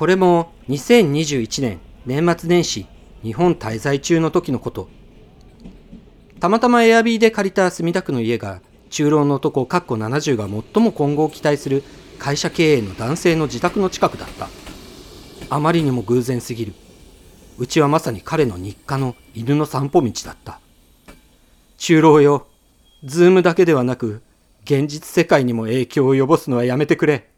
[0.00, 2.86] これも2021年年末年始
[3.22, 4.88] 日本滞在中の時のこと。
[6.40, 11.84] たまたまエアビーで借りた墨田区の家が中老の男かっこ70が最も今後を期待する
[12.18, 14.48] 会社経営の男性の自宅の近くだった。
[15.50, 16.72] あまりにも偶然すぎる。
[17.58, 20.60] うちはまさに彼の日課の犬の散歩道だった。
[21.76, 22.46] 中老よ、
[23.04, 24.22] ズームだけではなく、
[24.64, 27.28] 現実世界にも影響を及ぼすのはやめてくれ。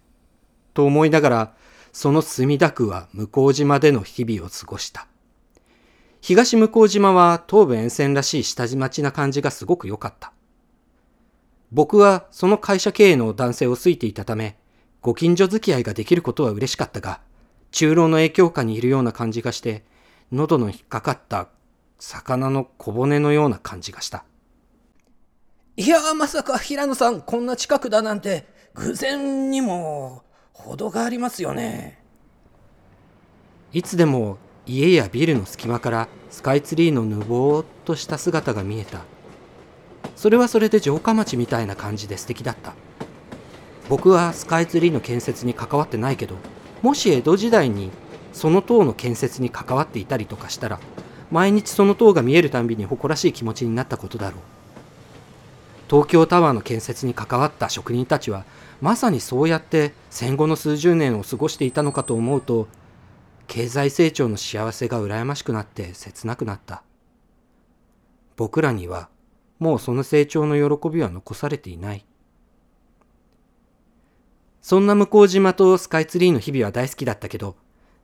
[0.74, 1.61] と思いながら、
[1.92, 5.06] その墨田区は向島での日々を過ごした。
[6.20, 10.32] 東向島は東部沿線らしい下地町な感じがすごく良かった。
[11.70, 14.56] 僕はその会社経営の男性を好いていたため、
[15.00, 17.20] ご近所付き合いができることは嬉しかったが、
[17.70, 19.84] 中老の影響下にいるような感じがして、
[20.30, 21.48] 喉の引っかかった
[21.98, 24.24] 魚の小骨のような感じがした。
[25.76, 31.98] いやまさか平野さんこんな近くだなんて偶然にも程がありますよね。
[33.72, 39.00] いつでも家やビルの隙間からスカイツリーのぬぼーっとした姿が見えた。
[40.14, 42.74] それはそれで城下町みたいな感じで素敵だった。
[43.88, 46.36] 僕はスカイツリーの建設に関わってないけど、
[46.82, 47.90] もし江戸時代に
[48.32, 50.80] その塔の建設に関わっていたりとかしたら
[51.30, 54.40] 毎日その塔が見えるたんびに誇らしい気持ちになったことだろう
[55.92, 58.46] 東京タワーの建設に関わった職人たちは
[58.80, 62.66] まさにそうやって戦後の数十年を過ごしていたのかと思うと
[63.46, 66.82] 経済成長の幸せが羨ましくなって切なくなった
[68.36, 69.10] 僕らには
[69.58, 72.06] もうその成長の喜びは残されていない
[74.62, 77.54] そんな向島とスカイツリーの日々は大好きだったけど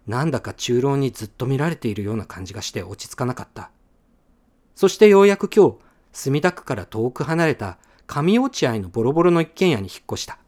[0.06, 3.70] なんだか中老にずっと見られているような感じがして落ち着かなかった。
[4.74, 5.76] そしてようやく今日、
[6.18, 10.38] 墨田区から遠く離れた上落合のボロボロの一軒家に引っ越した。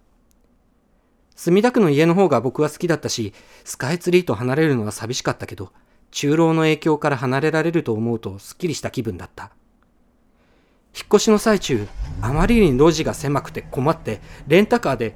[1.37, 5.71] 墨田区の家の方が僕は好きだったし、スカイツリーと離れるのは寂しかったけど、
[6.11, 9.53] 中老の影響から離れられると思うとすっきりした気分だった。
[10.93, 11.87] 引っ越しの最中、
[12.21, 15.15] あまりに路地が狭くて困って、レンタカーで、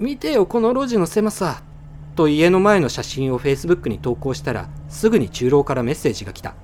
[0.00, 1.62] 見てよこの路地の狭さ
[2.16, 6.56] と家の前の写真を Facebook に投稿したらすぐに中老からメッセージが来た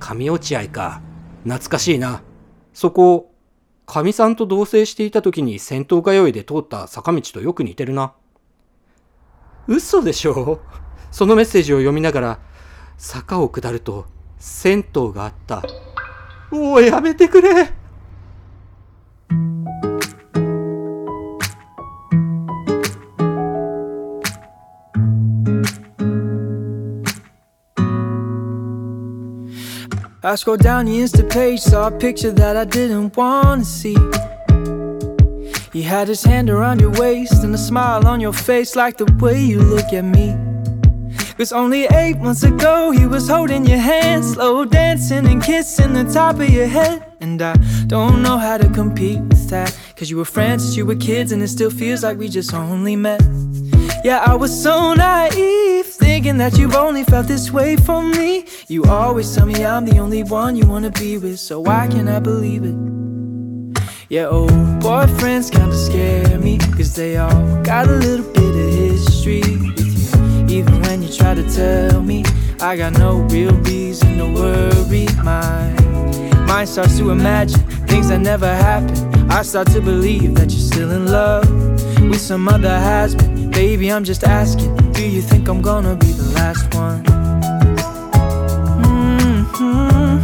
[0.00, 1.00] 上落合か
[1.44, 2.22] 懐かしいな。
[2.72, 3.32] そこ
[3.86, 8.12] かみさんと同棲していた時に戦闘通いで通った坂道とよく似てるな。
[9.66, 10.60] 嘘でしょ？
[11.10, 12.38] そのメッセージを読みながら
[12.96, 14.06] 坂を下ると
[14.38, 15.62] 銭湯があった。
[16.50, 17.72] もうやめてくれ。
[30.20, 33.96] I scrolled down the Insta page, saw a picture that I didn't wanna see.
[35.72, 39.04] He had his hand around your waist and a smile on your face, like the
[39.20, 40.36] way you look at me.
[41.36, 46.02] Cause only eight months ago, he was holding your hand, slow dancing and kissing the
[46.02, 47.04] top of your head.
[47.20, 47.54] And I
[47.86, 49.72] don't know how to compete with that.
[49.94, 52.52] Cause you were friends since you were kids, and it still feels like we just
[52.52, 53.22] only met.
[54.02, 55.87] Yeah, I was so naive,
[56.18, 58.44] thinking that you've only felt this way for me.
[58.66, 62.08] You always tell me I'm the only one you wanna be with, so why can't
[62.08, 62.74] I believe it?
[64.08, 64.50] Yeah, old
[64.82, 70.58] boyfriends kinda scare me, cause they all got a little bit of history with you.
[70.58, 72.24] Even when you try to tell me,
[72.60, 75.06] I got no real reason to worry.
[75.22, 75.70] My
[76.48, 79.30] mind starts to imagine things that never happened.
[79.30, 81.77] I start to believe that you're still in love
[82.10, 83.50] with some other been.
[83.50, 87.02] Baby, I'm just asking, do you think I'm gonna be the last one?
[88.82, 90.18] Mm-hmm,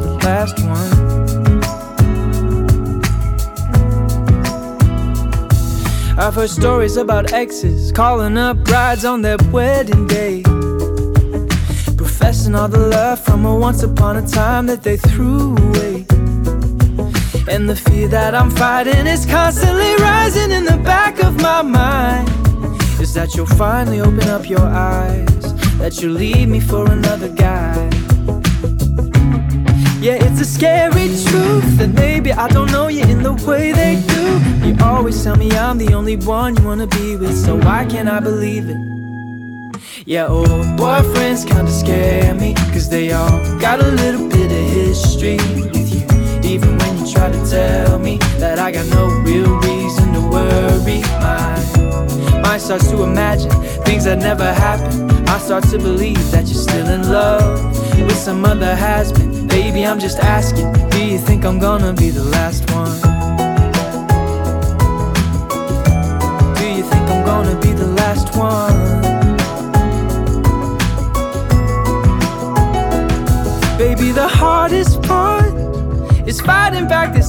[0.00, 1.08] the last one.
[6.18, 10.42] I've heard stories about exes calling up brides on their wedding day.
[11.96, 16.17] Professing all the love from a once upon a time that they threw away.
[17.50, 22.28] And the fear that I'm fighting is constantly rising in the back of my mind.
[23.00, 27.88] Is that you'll finally open up your eyes, that you'll leave me for another guy.
[30.00, 34.02] Yeah, it's a scary truth that maybe I don't know you in the way they
[34.06, 34.68] do.
[34.68, 38.08] You always tell me I'm the only one you wanna be with, so why can't
[38.08, 38.76] I believe it?
[40.04, 40.48] Yeah, old
[40.78, 45.77] boyfriends kinda scare me, cause they all got a little bit of history
[47.12, 51.00] try to tell me that I got no real reason to worry.
[51.22, 53.50] My mind starts to imagine
[53.84, 55.10] things that never happened.
[55.28, 59.46] I start to believe that you're still in love with some other has been.
[59.46, 63.00] Baby, I'm just asking, do you think I'm gonna be the last one?
[66.58, 68.76] Do you think I'm gonna be the last one?
[73.78, 75.47] Baby, the hardest part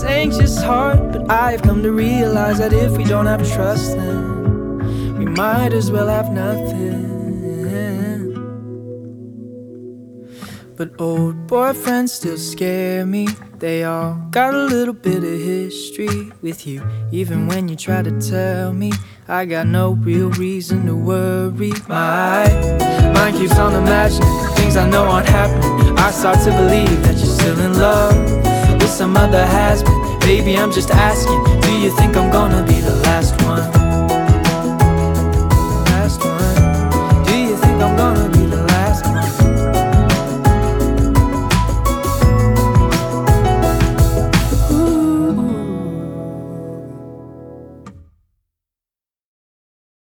[0.03, 5.25] anxious heart, but I've come to realize that if we don't have trust, then we
[5.25, 7.07] might as well have nothing.
[10.75, 13.27] But old boyfriends still scare me.
[13.57, 16.81] They all got a little bit of history with you.
[17.11, 18.91] Even when you try to tell me,
[19.27, 21.73] I got no real reason to worry.
[21.87, 22.47] My
[23.13, 25.97] mind keeps on imagining things I know aren't happening.
[25.97, 27.78] I start to believe that you're still in love
[29.27, 30.19] with has been.
[30.19, 33.08] Baby, I'm just asking, do you think I'm gonna be the last?